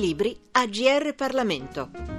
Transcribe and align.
libri 0.00 0.34
a 0.52 0.64
GR 0.66 1.14
Parlamento. 1.14 2.09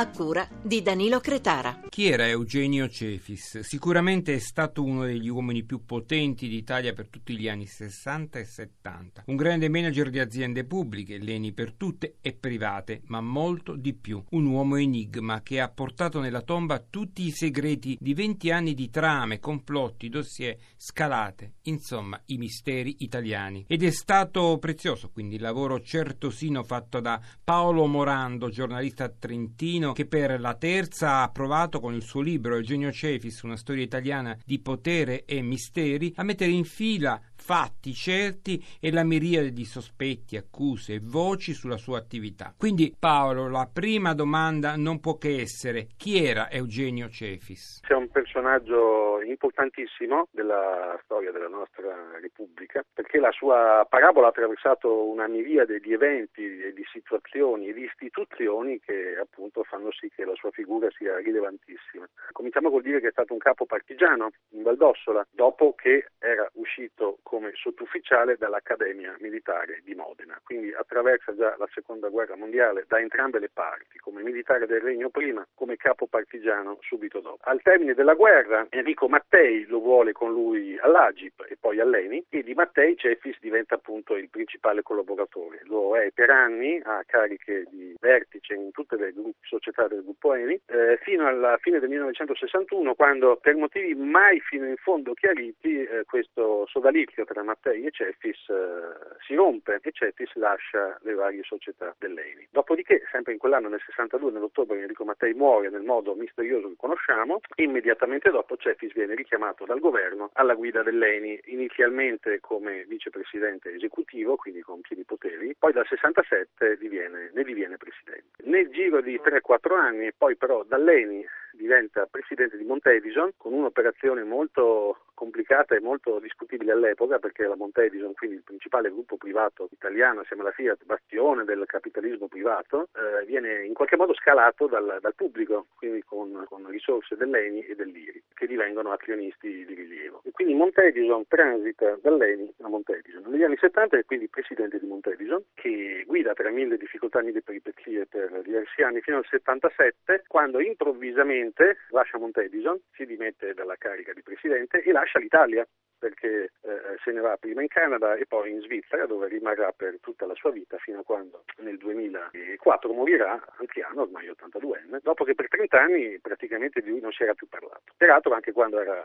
A 0.00 0.08
cura 0.08 0.48
di 0.62 0.80
Danilo 0.80 1.20
Cretara. 1.20 1.82
Chi 1.90 2.08
era 2.08 2.26
Eugenio 2.26 2.88
Cefis? 2.88 3.58
Sicuramente 3.58 4.32
è 4.32 4.38
stato 4.38 4.82
uno 4.82 5.04
degli 5.04 5.28
uomini 5.28 5.62
più 5.62 5.84
potenti 5.84 6.48
d'Italia 6.48 6.94
per 6.94 7.08
tutti 7.08 7.36
gli 7.36 7.48
anni 7.48 7.66
60 7.66 8.38
e 8.38 8.44
70. 8.44 9.24
Un 9.26 9.36
grande 9.36 9.68
manager 9.68 10.08
di 10.08 10.18
aziende 10.18 10.64
pubbliche, 10.64 11.18
leni 11.18 11.52
per 11.52 11.74
tutte 11.74 12.16
e 12.22 12.32
private, 12.32 13.02
ma 13.08 13.20
molto 13.20 13.76
di 13.76 13.92
più. 13.92 14.24
Un 14.30 14.46
uomo 14.46 14.76
enigma 14.76 15.42
che 15.42 15.60
ha 15.60 15.68
portato 15.68 16.18
nella 16.18 16.40
tomba 16.40 16.78
tutti 16.78 17.26
i 17.26 17.30
segreti 17.30 17.98
di 18.00 18.14
20 18.14 18.50
anni 18.50 18.72
di 18.72 18.88
trame, 18.88 19.38
complotti, 19.38 20.08
dossier, 20.08 20.56
scalate, 20.78 21.56
insomma 21.64 22.18
i 22.26 22.38
misteri 22.38 22.96
italiani. 23.00 23.66
Ed 23.68 23.82
è 23.82 23.90
stato 23.90 24.56
prezioso 24.58 25.10
quindi 25.10 25.34
il 25.34 25.42
lavoro 25.42 25.78
certosino 25.80 26.62
fatto 26.62 27.00
da 27.00 27.20
Paolo 27.44 27.84
Morando, 27.84 28.48
giornalista 28.48 29.10
trentino 29.10 29.88
che 29.92 30.06
per 30.06 30.40
la 30.40 30.54
terza 30.54 31.22
ha 31.22 31.30
provato 31.30 31.80
con 31.80 31.94
il 31.94 32.02
suo 32.02 32.20
libro 32.20 32.54
Eugenio 32.54 32.92
Cefis, 32.92 33.42
una 33.42 33.56
storia 33.56 33.84
italiana 33.84 34.36
di 34.44 34.58
potere 34.58 35.24
e 35.24 35.42
misteri, 35.42 36.12
a 36.16 36.22
mettere 36.22 36.50
in 36.50 36.64
fila 36.64 37.20
fatti 37.50 37.92
certi 37.94 38.62
e 38.80 38.92
la 38.92 39.02
miriade 39.02 39.50
di 39.50 39.64
sospetti, 39.64 40.36
accuse 40.36 40.94
e 40.94 41.00
voci 41.02 41.52
sulla 41.52 41.78
sua 41.78 41.98
attività. 41.98 42.54
Quindi 42.56 42.94
Paolo, 42.96 43.48
la 43.48 43.68
prima 43.72 44.14
domanda 44.14 44.76
non 44.76 45.00
può 45.00 45.18
che 45.18 45.40
essere 45.40 45.88
chi 45.96 46.24
era 46.24 46.48
Eugenio 46.48 47.08
Cefis? 47.08 47.80
C'è 47.84 47.94
un 47.94 48.08
personaggio 48.08 49.20
importantissimo 49.22 50.28
della 50.30 50.96
storia 51.02 51.32
della 51.32 51.48
nostra 51.48 51.92
Repubblica 52.20 52.84
perché 52.92 53.18
la 53.18 53.32
sua 53.32 53.84
parabola 53.88 54.26
ha 54.26 54.30
attraversato 54.30 55.08
una 55.08 55.26
miriade 55.26 55.80
di 55.80 55.92
eventi 55.92 56.42
di 56.72 56.84
situazioni 56.92 57.66
e 57.66 57.72
di 57.72 57.82
istituzioni 57.82 58.78
che 58.78 59.18
appunto 59.20 59.64
fanno 59.64 59.90
sì 59.90 60.08
che 60.14 60.24
la 60.24 60.36
sua 60.36 60.52
figura 60.52 60.88
sia 60.96 61.16
rilevantissima. 61.16 62.08
Cominciamo 62.30 62.70
col 62.70 62.82
dire 62.82 63.00
che 63.00 63.08
è 63.08 63.12
stato 63.12 63.32
un 63.32 63.40
capo 63.40 63.66
partigiano 63.66 64.30
in 64.50 64.62
Valdossola 64.62 65.26
dopo 65.32 65.74
che 65.74 66.10
era 66.20 66.48
uscito 66.54 67.18
come 67.40 67.52
sottufficiale 67.54 68.36
dall'Accademia 68.36 69.16
Militare 69.20 69.80
di 69.82 69.94
Modena, 69.94 70.38
quindi 70.44 70.74
attraversa 70.74 71.34
già 71.34 71.54
la 71.56 71.66
Seconda 71.72 72.10
Guerra 72.10 72.36
Mondiale 72.36 72.84
da 72.86 73.00
entrambe 73.00 73.38
le 73.38 73.48
parti, 73.48 73.98
come 73.98 74.22
militare 74.22 74.66
del 74.66 74.82
Regno 74.82 75.08
prima, 75.08 75.46
come 75.54 75.76
capo 75.76 76.06
partigiano 76.06 76.76
subito 76.82 77.20
dopo. 77.20 77.38
Al 77.44 77.62
termine 77.62 77.94
della 77.94 78.12
guerra 78.12 78.66
Enrico 78.68 79.08
Mattei 79.08 79.64
lo 79.64 79.80
vuole 79.80 80.12
con 80.12 80.32
lui 80.32 80.78
all'Agip 80.78 81.46
e 81.48 81.56
poi 81.58 81.80
all'Eni 81.80 82.22
e 82.28 82.42
di 82.42 82.52
Mattei 82.52 82.94
Cefis 82.98 83.38
diventa 83.40 83.76
appunto 83.76 84.16
il 84.16 84.28
principale 84.28 84.82
collaboratore. 84.82 85.60
Lo 85.64 85.96
è 85.96 86.10
per 86.12 86.28
anni 86.28 86.78
a 86.84 87.02
cariche 87.06 87.64
di 87.70 87.94
vertice 87.98 88.52
in 88.52 88.70
tutte 88.72 88.96
le 88.96 89.14
società 89.40 89.88
del 89.88 90.02
gruppo 90.02 90.34
Eni 90.34 90.60
eh, 90.66 90.98
fino 91.00 91.26
alla 91.26 91.56
fine 91.62 91.78
del 91.78 91.88
1961 91.88 92.94
quando 92.94 93.36
per 93.36 93.56
motivi 93.56 93.94
mai 93.94 94.40
fino 94.40 94.66
in 94.66 94.76
fondo 94.76 95.14
chiariti 95.14 95.84
eh, 95.84 96.04
questo 96.04 96.66
sodalizio 96.66 97.19
scambio 97.20 97.24
tra 97.24 97.42
Mattei 97.42 97.84
e 97.84 97.90
Cefis 97.90 98.48
eh, 98.48 99.16
si 99.26 99.34
rompe 99.34 99.80
e 99.82 99.92
Cefis 99.92 100.34
lascia 100.34 100.98
le 101.02 101.14
varie 101.14 101.42
società 101.42 101.94
dell'ENI. 101.98 102.48
Dopodiché, 102.50 103.02
sempre 103.10 103.32
in 103.32 103.38
quell'anno, 103.38 103.68
nel 103.68 103.82
62, 103.84 104.30
nell'ottobre, 104.30 104.80
Enrico 104.80 105.04
Mattei 105.04 105.34
muore 105.34 105.70
nel 105.70 105.82
modo 105.82 106.14
misterioso 106.14 106.68
che 106.68 106.76
conosciamo, 106.76 107.40
immediatamente 107.56 108.30
dopo 108.30 108.56
Cefis 108.56 108.92
viene 108.92 109.14
richiamato 109.14 109.64
dal 109.64 109.80
governo 109.80 110.30
alla 110.34 110.54
guida 110.54 110.82
dell'ENI, 110.82 111.40
inizialmente 111.46 112.40
come 112.40 112.84
vicepresidente 112.84 113.72
esecutivo, 113.74 114.36
quindi 114.36 114.60
con 114.60 114.80
pieni 114.80 115.04
poteri, 115.04 115.54
poi 115.58 115.72
dal 115.72 115.86
67 115.86 116.76
diviene, 116.78 117.30
ne 117.32 117.42
diviene 117.42 117.76
presidente. 117.76 118.42
Nel 118.44 118.70
giro 118.70 119.00
di 119.00 119.20
3-4 119.22 119.74
anni, 119.74 120.12
poi 120.12 120.36
però 120.36 120.62
dall'ENI 120.64 121.26
diventa 121.56 122.06
presidente 122.06 122.56
di 122.56 122.64
Montedison 122.64 123.32
con 123.36 123.52
un'operazione 123.52 124.24
molto 124.24 124.98
complicata 125.20 125.74
e 125.74 125.80
molto 125.80 126.18
discutibile 126.18 126.72
all'epoca 126.72 127.18
perché 127.18 127.46
la 127.46 127.54
Montedison, 127.54 128.14
quindi 128.14 128.36
il 128.36 128.42
principale 128.42 128.88
gruppo 128.90 129.18
privato 129.18 129.68
italiano 129.70 130.20
assieme 130.20 130.40
alla 130.40 130.52
Fiat, 130.52 130.86
bastione 130.86 131.44
del 131.44 131.62
capitalismo 131.66 132.26
privato, 132.26 132.88
eh, 132.94 133.26
viene 133.26 133.66
in 133.66 133.74
qualche 133.74 133.96
modo 133.96 134.14
scalato 134.14 134.66
dal, 134.66 134.96
dal 134.98 135.14
pubblico, 135.14 135.66
quindi 135.76 136.02
con, 136.04 136.46
con, 136.48 136.66
risorse 136.70 137.16
dell'ENI 137.16 137.66
e 137.66 137.74
dell'IRI, 137.74 138.22
che 138.32 138.46
divengono 138.46 138.92
azionisti 138.92 139.66
di 139.66 139.74
rilievo. 139.74 140.22
E 140.24 140.30
quindi 140.30 140.54
Montedison 140.54 141.26
transita 141.28 141.98
dall'ENI 142.00 142.54
a 142.62 142.68
Montedison. 142.68 143.22
Negli 143.26 143.42
anni 143.42 143.58
70 143.60 143.98
è 143.98 144.04
quindi 144.06 144.26
presidente 144.28 144.78
di 144.78 144.86
Montedison, 144.86 145.44
che 145.52 146.02
guida 146.06 146.32
tra 146.32 146.48
mille 146.48 146.78
difficoltà 146.78 147.20
e 147.20 147.42
peripezie 147.42 148.06
per 148.06 148.40
diversi 148.42 148.80
anni 148.80 149.02
fino 149.02 149.18
al 149.18 149.26
77, 149.28 150.24
quando 150.28 150.60
improvvisamente 150.60 151.49
lascia 151.90 152.18
Montedison, 152.18 152.80
si 152.92 153.06
dimette 153.06 153.54
dalla 153.54 153.76
carica 153.76 154.12
di 154.12 154.22
presidente 154.22 154.82
e 154.82 154.92
lascia 154.92 155.18
l'Italia 155.18 155.66
perché 156.00 156.52
eh, 156.62 156.96
se 157.04 157.12
ne 157.12 157.20
va 157.20 157.36
prima 157.36 157.60
in 157.60 157.68
Canada 157.68 158.14
e 158.14 158.24
poi 158.26 158.50
in 158.50 158.62
Svizzera 158.62 159.04
dove 159.04 159.28
rimarrà 159.28 159.70
per 159.72 159.98
tutta 160.00 160.24
la 160.24 160.34
sua 160.34 160.50
vita 160.50 160.78
fino 160.78 161.00
a 161.00 161.04
quando 161.04 161.44
nel 161.58 161.76
2004 161.76 162.92
morirà 162.92 163.38
anziano, 163.58 164.02
ormai 164.02 164.26
82enne, 164.28 165.00
dopo 165.02 165.24
che 165.24 165.34
per 165.34 165.48
30 165.48 165.78
anni 165.78 166.18
praticamente 166.18 166.80
di 166.80 166.88
lui 166.88 167.00
non 167.00 167.12
si 167.12 167.22
era 167.22 167.34
più 167.34 167.46
parlato. 167.48 167.92
Peraltro 167.98 168.32
anche 168.32 168.52
quando 168.52 168.80
era 168.80 169.04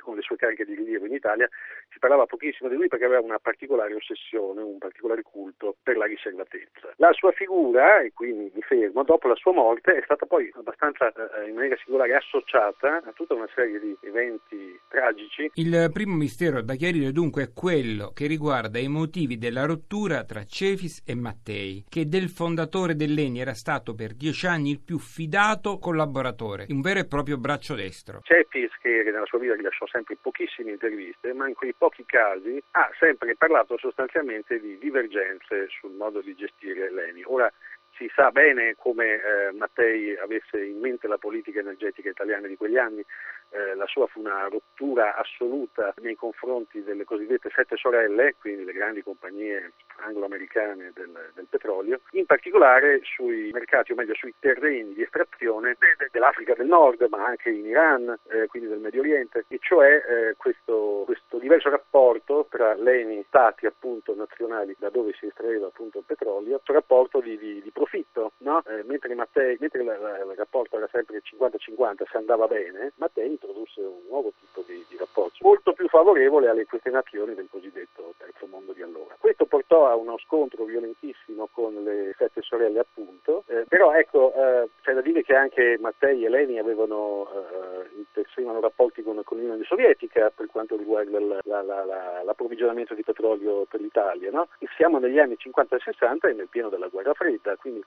con 0.00 0.16
le 0.16 0.22
sue 0.22 0.36
cariche 0.36 0.64
di 0.64 0.74
rilievo 0.74 1.06
in 1.06 1.14
Italia, 1.14 1.48
si 1.90 1.98
parlava 1.98 2.26
pochissimo 2.26 2.68
di 2.68 2.76
lui 2.76 2.88
perché 2.88 3.04
aveva 3.04 3.20
una 3.20 3.38
particolare 3.38 3.94
ossessione, 3.94 4.62
un 4.62 4.78
particolare 4.78 5.22
culto 5.22 5.76
per 5.82 5.96
la 5.96 6.06
riservatezza. 6.06 6.92
La 6.96 7.12
sua 7.12 7.32
figura, 7.32 8.00
e 8.00 8.12
qui 8.12 8.32
mi 8.32 8.50
fermo, 8.60 9.02
dopo 9.02 9.28
la 9.28 9.34
sua 9.34 9.52
morte 9.52 9.96
è 9.96 10.02
stata 10.04 10.26
poi 10.26 10.50
abbastanza 10.54 11.08
eh, 11.08 11.48
in 11.48 11.54
maniera 11.54 11.76
singolare 11.82 12.14
associata 12.14 13.02
a 13.04 13.12
tutta 13.12 13.34
una 13.34 13.48
serie 13.54 13.80
di 13.80 13.96
eventi 14.02 14.78
tragici. 14.88 15.50
Il 15.54 15.90
primo 15.92 16.14
mistero 16.14 16.62
da 16.62 16.74
chiarire 16.74 17.12
dunque 17.12 17.44
è 17.44 17.52
quello 17.52 18.12
che 18.14 18.26
riguarda 18.26 18.78
i 18.78 18.88
motivi 18.88 19.38
della 19.38 19.64
rottura 19.64 20.24
tra 20.24 20.44
Cefis 20.44 21.02
e 21.06 21.14
Mattei, 21.14 21.84
che 21.88 22.06
del 22.06 22.28
fondatore 22.28 22.94
dell'Eni 22.94 23.40
era 23.40 23.54
stato 23.54 23.94
per 23.94 24.14
dieci 24.14 24.46
anni 24.46 24.70
il 24.70 24.80
più 24.80 24.98
fidato 24.98 25.78
collaboratore, 25.78 26.66
un 26.68 26.80
vero 26.80 27.00
e 27.00 27.06
proprio 27.06 27.38
braccio 27.38 27.74
destro. 27.74 28.20
Cefis, 28.22 28.70
che 28.80 29.02
nella 29.04 29.26
sua 29.26 29.38
vita 29.38 29.54
rilasciò 29.54 29.86
sempre 29.88 30.16
pochissime 30.20 30.72
interviste, 30.72 31.32
ma 31.32 31.48
in 31.48 31.54
quei 31.54 31.74
pochi 31.74 32.04
casi 32.04 32.62
ha 32.72 32.90
sempre 32.98 33.34
parlato 33.36 33.76
sostanzialmente 33.78 34.60
di 34.60 34.78
divergenze 34.78 35.68
sul 35.68 35.92
modo 35.92 36.20
di 36.20 36.34
gestire 36.34 36.90
l'ENI. 36.90 37.22
Ora, 37.26 37.52
si 37.98 38.08
sa 38.14 38.30
bene 38.30 38.76
come 38.76 39.14
eh, 39.14 39.52
Mattei 39.52 40.16
avesse 40.16 40.64
in 40.64 40.78
mente 40.78 41.08
la 41.08 41.18
politica 41.18 41.58
energetica 41.58 42.08
italiana 42.08 42.46
di 42.46 42.56
quegli 42.56 42.76
anni, 42.76 43.04
eh, 43.50 43.74
la 43.74 43.86
sua 43.86 44.06
fu 44.06 44.20
una 44.20 44.46
rottura 44.48 45.16
assoluta 45.16 45.94
nei 46.00 46.14
confronti 46.14 46.82
delle 46.82 47.04
cosiddette 47.04 47.50
sette 47.54 47.76
sorelle, 47.76 48.34
quindi 48.38 48.64
le 48.64 48.72
grandi 48.72 49.02
compagnie 49.02 49.72
anglo-americane 49.96 50.92
del, 50.94 51.30
del 51.34 51.46
petrolio, 51.48 52.00
in 52.12 52.26
particolare 52.26 53.00
sui 53.02 53.50
mercati, 53.52 53.92
o 53.92 53.94
meglio 53.94 54.14
sui 54.14 54.34
terreni 54.38 54.94
di 54.94 55.02
estrazione 55.02 55.76
dell'Africa 56.10 56.54
del 56.54 56.66
Nord, 56.66 57.06
ma 57.08 57.24
anche 57.24 57.50
in 57.50 57.66
Iran, 57.66 58.16
eh, 58.28 58.46
quindi 58.46 58.68
del 58.68 58.78
Medio 58.78 59.00
Oriente, 59.00 59.44
e 59.48 59.58
cioè 59.60 59.94
eh, 59.94 60.34
questo, 60.36 61.02
questo, 61.06 61.38
diverso 61.38 61.70
rapporto 61.70 62.46
tra 62.50 62.74
l'ENI, 62.74 63.24
stati 63.28 63.66
appunto 63.66 64.14
nazionali 64.14 64.74
da 64.78 64.90
dove 64.90 65.12
si 65.18 65.26
estraeva 65.26 65.66
appunto 65.66 65.98
il 65.98 66.04
petrolio, 66.04 66.56
questo 66.56 66.72
rapporto 66.72 67.20
di, 67.20 67.38
di, 67.38 67.62
di 67.62 67.70
profitto, 67.70 68.32
no? 68.38 68.62
eh, 68.66 68.82
mentre, 68.84 69.14
Mattei, 69.14 69.56
mentre 69.60 69.82
la, 69.84 69.98
la, 69.98 70.18
il 70.18 70.36
rapporto 70.36 70.76
era 70.76 70.88
sempre 70.92 71.22
50-50, 71.22 72.08
se 72.10 72.16
andava 72.16 72.46
bene, 72.46 72.92
Mattei 72.96 73.37
introdusse 73.38 73.80
un 73.80 74.02
nuovo 74.08 74.32
tipo 74.38 74.64
di, 74.66 74.84
di 74.88 74.96
rapporto, 74.96 75.36
molto 75.40 75.72
più 75.72 75.88
favorevole 75.88 76.48
alle 76.48 76.66
queste 76.66 76.90
nazioni 76.90 77.34
del 77.34 77.48
cosiddetto 77.50 78.14
terzo 78.16 78.46
mondo 78.46 78.72
di 78.72 78.82
allora. 78.82 79.16
Questo 79.18 79.46
portò 79.46 79.86
a 79.86 79.94
uno 79.94 80.18
scontro 80.18 80.64
violentissimo 80.64 81.48
con 81.52 81.74
le 81.82 82.14
sette 82.18 82.42
sorelle 82.42 82.80
appunto, 82.80 83.44
eh, 83.46 83.64
però 83.68 83.94
ecco 83.94 84.32
eh, 84.34 84.68
c'è 84.82 84.92
da 84.92 85.00
dire 85.00 85.22
che 85.22 85.34
anche 85.34 85.78
Mattei 85.80 86.24
e 86.24 86.28
Leni 86.28 86.58
avevano 86.58 87.28
eh, 87.32 87.96
intessivano 87.96 88.60
rapporti 88.60 89.02
con, 89.02 89.20
con, 89.24 89.38
l'Unione 89.38 89.64
Sovietica 89.64 90.30
per 90.30 90.46
quanto 90.46 90.76
riguarda 90.76 91.20
la, 91.20 91.40
la, 91.44 91.62
la, 91.62 92.22
l'approvvigionamento 92.24 92.94
di 92.94 93.02
petrolio 93.02 93.64
per 93.66 93.80
l'Italia, 93.80 94.30
no? 94.30 94.48
siamo 94.76 94.98
negli 94.98 95.18
anni 95.18 95.36
50 95.36 95.76
e 95.76 95.80
60 95.80 96.28
e 96.28 96.32
nel 96.32 96.48
pieno 96.48 96.68
della 96.68 96.88
guerra 96.88 97.14
fredda, 97.14 97.56
quindi 97.56 97.82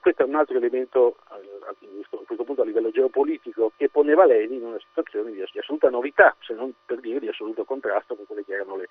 questo 0.00 0.22
è 0.22 0.26
un 0.26 0.34
altro 0.34 0.56
elemento 0.56 1.16
eh, 1.30 1.66
a 1.68 1.74
questo 2.24 2.44
punto 2.44 2.62
a 2.62 2.64
livello 2.64 2.90
geopolitico 2.90 3.72
che 3.76 3.88
poneva 3.88 4.24
Leni 4.24 4.56
in 4.56 4.64
una 4.64 4.78
situazione 4.78 4.95
di 5.52 5.58
assoluta 5.58 5.90
novità, 5.90 6.36
se 6.40 6.54
non 6.54 6.72
per 6.84 7.00
dire 7.00 7.20
di 7.20 7.28
assoluto 7.28 7.64
contrasto 7.64 8.14
con 8.14 8.26
quelle 8.26 8.44
che 8.44 8.54
erano 8.54 8.76
le 8.76 8.88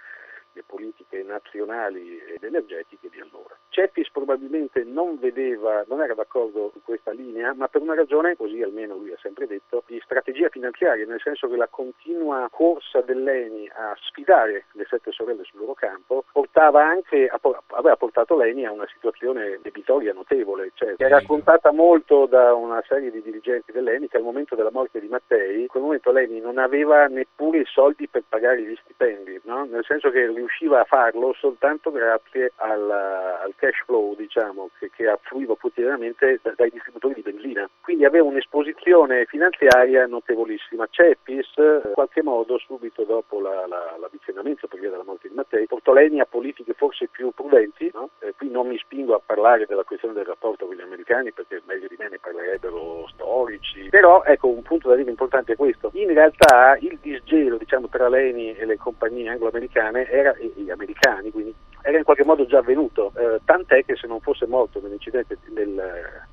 le 0.55 0.63
politiche 0.65 1.21
nazionali 1.23 2.17
ed 2.17 2.43
energetiche 2.43 3.09
di 3.11 3.19
allora. 3.19 3.55
Ceffis 3.69 4.09
probabilmente 4.09 4.85
non 4.85 5.19
vedeva, 5.19 5.83
non 5.87 6.01
era 6.01 6.13
d'accordo 6.13 6.71
su 6.71 6.81
questa 6.81 7.11
linea, 7.11 7.53
ma 7.53 7.67
per 7.67 7.81
una 7.81 7.93
ragione, 7.93 8.37
così 8.37 8.61
almeno 8.61 8.95
lui 8.95 9.11
ha 9.11 9.17
sempre 9.21 9.47
detto, 9.47 9.83
di 9.85 9.99
strategia 10.01 10.47
finanziaria, 10.47 11.05
nel 11.05 11.19
senso 11.21 11.49
che 11.49 11.57
la 11.57 11.67
continua 11.67 12.47
corsa 12.49 13.01
dell'ENI 13.01 13.69
a 13.75 13.93
sfidare 13.99 14.67
le 14.71 14.85
sette 14.89 15.11
sorelle 15.11 15.43
sul 15.43 15.59
loro 15.59 15.73
campo 15.73 16.23
portava 16.31 16.85
anche, 16.85 17.29
aveva 17.29 17.97
portato 17.97 18.37
l'ENI 18.37 18.65
a 18.65 18.71
una 18.71 18.87
situazione 18.87 19.59
debitoria 19.61 20.13
notevole, 20.13 20.71
cioè, 20.75 20.95
è 20.95 21.07
raccontata 21.09 21.73
molto 21.73 22.27
da 22.27 22.53
una 22.53 22.81
serie 22.87 23.11
di 23.11 23.21
dirigenti 23.21 23.73
dell'ENI 23.73 24.07
che 24.07 24.17
al 24.17 24.23
momento 24.23 24.55
della 24.55 24.71
morte 24.71 25.01
di 25.01 25.07
Mattei, 25.07 25.61
in 25.61 25.67
quel 25.67 25.83
momento 25.83 26.11
l'ENI 26.11 26.39
non 26.39 26.59
aveva 26.59 27.07
neppure 27.07 27.59
i 27.59 27.65
soldi 27.65 28.07
per 28.07 28.23
pagare 28.27 28.61
gli 28.61 28.75
stipendi, 28.83 29.41
no? 29.43 29.65
nel 29.65 29.83
senso 29.83 30.09
che 30.11 30.25
riusciva 30.45 30.81
a 30.81 30.85
farlo 30.85 31.33
soltanto 31.33 31.91
grazie 31.91 32.53
al, 32.57 32.89
al 32.89 33.53
cash 33.55 33.83
flow 33.85 34.15
diciamo, 34.15 34.69
che, 34.77 34.91
che 34.95 35.07
affluiva 35.07 35.55
quotidianamente 35.57 36.39
dai 36.55 36.69
distributori 36.69 37.15
di 37.15 37.21
benzina. 37.21 37.67
Quindi 37.81 38.05
aveva 38.05 38.25
un'esposizione 38.25 39.25
finanziaria 39.25 40.05
notevolissima. 40.05 40.87
Cepis, 40.89 41.53
in 41.57 41.91
qualche 41.93 42.21
modo, 42.21 42.57
subito 42.59 43.03
dopo 43.03 43.39
la, 43.39 43.65
la, 43.67 43.95
l'avvicinamento 43.99 44.67
per 44.67 44.79
via 44.79 44.89
della 44.91 45.03
morte 45.03 45.27
di 45.27 45.33
Mattei, 45.33 45.65
portò 45.65 45.93
Leni 45.93 46.19
a 46.19 46.25
politiche 46.25 46.73
forse 46.73 47.07
più 47.07 47.31
prudenti. 47.31 47.89
No? 47.93 48.09
Eh, 48.19 48.33
qui 48.37 48.49
non 48.49 48.67
mi 48.67 48.77
spingo 48.77 49.15
a 49.15 49.21
parlare 49.23 49.65
della 49.65 49.83
questione 49.83 50.13
del 50.13 50.25
rapporto 50.25 50.65
con 50.65 50.75
gli 50.75 50.81
americani 50.81 51.31
perché 51.31 51.61
meglio 51.65 51.87
di 51.87 51.95
me 51.97 52.09
ne 52.09 52.19
parlerebbero 52.19 53.07
storici. 53.09 53.89
Però 53.89 54.23
ecco 54.23 54.47
un 54.47 54.61
punto 54.61 54.89
da 54.89 54.95
dire 54.95 55.09
importante 55.09 55.53
è 55.53 55.55
questo. 55.55 55.89
In 55.93 56.13
realtà 56.13 56.77
il 56.79 56.99
disgelo 57.01 57.57
diciamo, 57.57 57.87
tra 57.87 58.09
Leni 58.09 58.55
e 58.55 58.65
le 58.65 58.77
compagnie 58.77 59.29
anglo-americane 59.29 60.07
era, 60.09 60.34
gli 60.55 60.69
americani 60.69 61.31
quindi 61.31 61.53
era 61.87 61.99
in 61.99 62.03
qualche 62.03 62.25
modo 62.25 62.47
già 62.47 62.57
avvenuto, 62.57 63.13
eh, 63.15 63.41
tant'è 63.45 63.85
che 63.85 63.95
se 63.95 64.07
non 64.07 64.19
fosse 64.19 64.47
morto 64.47 64.81
nell'incidente 64.81 65.37
del, 65.53 65.79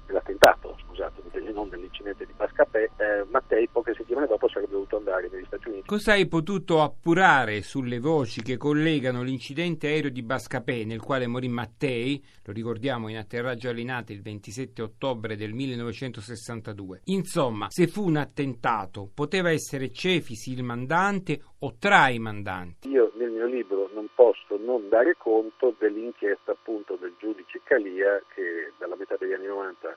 dell'attentato, 0.07 0.79
scusate, 0.87 1.21
non 1.53 1.69
nell'incidente 1.69 2.25
di 2.25 2.33
Pascapè, 2.35 2.91
eh, 2.97 3.25
Mattei 3.31 3.69
poche 3.69 3.93
settimane 3.95 4.27
dopo 4.27 4.49
sarebbe 4.49 4.73
dovuto 4.73 4.97
andare 4.97 5.29
negli 5.31 5.45
Stati 5.45 5.69
Uniti. 5.69 5.87
Cosa 5.87 6.13
hai 6.13 6.27
potuto 6.27 6.81
appurare 6.81 7.61
sulle 7.61 7.99
voci 7.99 8.41
che 8.41 8.57
collegano 8.57 9.23
l'incidente 9.23 9.89
aereo 9.89 10.09
di 10.09 10.23
Bascapè 10.23 10.85
nel 10.85 11.03
quale 11.03 11.27
morì 11.27 11.49
Mattei, 11.49 12.25
lo 12.45 12.53
ricordiamo 12.55 13.09
in 13.09 13.19
atterraggio 13.19 13.69
a 13.69 13.73
Linate 13.73 14.15
il 14.15 14.23
27 14.23 14.81
ottobre 14.81 15.37
del 15.37 15.53
1962? 15.53 17.03
Insomma, 17.05 17.67
se 17.69 17.89
fu 17.89 18.07
un 18.07 18.17
attentato, 18.17 19.11
poteva 19.13 19.51
essere 19.51 19.93
Cefisi 19.93 20.53
il 20.53 20.63
mandante 20.63 21.43
o 21.64 21.75
tra 21.79 22.09
i 22.09 22.19
mandanti? 22.19 22.88
Io 22.88 23.12
nel 23.14 23.31
mio 23.31 23.47
libro 23.47 23.88
non 23.94 24.09
posso 24.14 24.59
non 24.59 24.88
dare 24.88 25.17
conto 25.17 25.75
dell'inchiesta 25.79 26.53
appunto 26.53 26.97
del 26.97 27.14
giudice 27.19 27.61
Calia 27.62 28.20
che 28.35 28.73
dalla 28.79 28.97
metà 28.97 29.17
degli 29.17 29.32
anni 29.32 29.47
90 29.47 29.97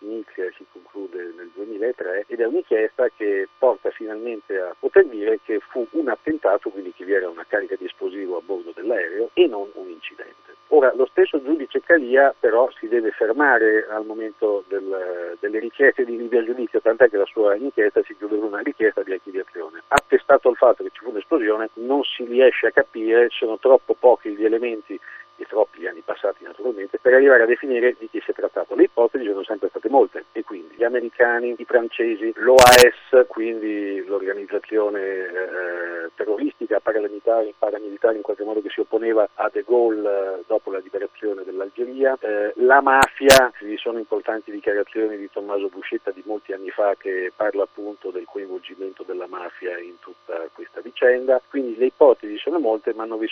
inizia 0.00 0.44
e 0.44 0.52
si 0.56 0.66
conclude 0.70 1.32
nel 1.36 1.50
2003 1.54 2.26
ed 2.28 2.40
è 2.40 2.44
un'inchiesta 2.44 3.08
che 3.16 3.48
porta 3.58 3.90
finalmente 3.90 4.58
a 4.58 4.76
poter 4.78 5.06
dire 5.06 5.40
che 5.42 5.58
fu 5.60 5.86
un 5.92 6.08
attentato, 6.08 6.68
quindi 6.68 6.92
che 6.92 7.04
vi 7.04 7.14
era 7.14 7.30
una 7.30 7.46
carica 7.46 7.76
di 7.76 7.86
esplosivo 7.86 8.36
a 8.36 8.42
bordo 8.42 8.72
dell'aereo 8.74 9.30
e 9.32 9.46
non 9.46 9.70
un 9.74 9.88
incidente. 9.88 10.45
Ora, 10.68 10.92
lo 10.94 11.06
stesso 11.06 11.40
giudice 11.42 11.80
Calia 11.80 12.34
però 12.38 12.68
si 12.78 12.88
deve 12.88 13.12
fermare 13.12 13.86
al 13.88 14.04
momento 14.04 14.64
del, 14.66 15.36
delle 15.38 15.60
richieste 15.60 16.04
di 16.04 16.16
a 16.16 16.44
giudizio, 16.44 16.80
tant'è 16.80 17.08
che 17.08 17.16
la 17.16 17.24
sua 17.24 17.54
inchiesta 17.54 18.02
si 18.04 18.16
chiude 18.16 18.38
con 18.38 18.48
una 18.48 18.60
richiesta 18.60 19.02
di 19.02 19.12
archiviazione. 19.12 19.82
Attestato 19.88 20.50
il 20.50 20.56
fatto 20.56 20.82
che 20.82 20.90
ci 20.92 21.04
fu 21.04 21.10
un'esplosione, 21.10 21.70
non 21.74 22.02
si 22.02 22.24
riesce 22.24 22.66
a 22.66 22.72
capire, 22.72 23.28
sono 23.30 23.58
troppo 23.58 23.94
pochi 23.94 24.34
gli 24.34 24.44
elementi 24.44 24.98
e 25.36 25.44
troppi 25.46 25.86
anni 25.86 26.02
passati 26.04 26.44
naturalmente, 26.44 26.98
per 26.98 27.14
arrivare 27.14 27.42
a 27.42 27.46
definire 27.46 27.94
di 27.98 28.08
chi 28.08 28.20
si 28.24 28.30
è 28.30 28.34
trattato. 28.34 28.74
Le 28.74 28.84
ipotesi 28.84 29.24
sono 29.24 29.44
sempre 29.44 29.68
state 29.68 29.88
molte 29.88 30.24
e 30.32 30.42
quindi 30.42 30.74
gli 30.76 30.84
americani, 30.84 31.54
i 31.56 31.64
francesi, 31.64 32.32
l'OAS, 32.36 33.26
quindi 33.28 34.04
l'organizzazione 34.04 35.00
eh, 35.00 36.10
terroristica 36.14 36.80
paramilitare, 36.80 37.54
paramilitare 37.58 38.16
in 38.16 38.22
qualche 38.22 38.44
modo 38.44 38.62
che 38.62 38.70
si 38.70 38.80
opponeva 38.80 39.28
a 39.34 39.50
De 39.52 39.64
Gaulle 39.66 40.08
eh, 40.08 40.42
dopo 40.46 40.70
la 40.70 40.78
liberazione 40.78 41.44
dell'Algeria, 41.44 42.16
eh, 42.20 42.52
la 42.56 42.80
mafia, 42.80 43.52
ci 43.58 43.76
sono 43.76 43.98
importanti 43.98 44.50
dichiarazioni 44.50 45.16
di 45.16 45.28
Tommaso 45.30 45.68
Buscetta 45.68 46.10
di 46.10 46.22
molti 46.24 46.52
anni 46.52 46.70
fa 46.70 46.94
che 46.96 47.32
parla 47.34 47.64
appunto 47.64 48.10
del 48.10 48.24
coinvolgimento 48.24 49.02
della 49.02 49.26
mafia 49.26 49.78
in 49.78 49.98
tutta 49.98 50.48
questa 50.52 50.80
vicenda, 50.80 51.40
quindi 51.48 51.76
le 51.76 51.86
ipotesi 51.86 52.36
sono 52.38 52.58
molte 52.58 52.94
ma 52.94 53.04
non 53.04 53.18
vi, 53.18 53.26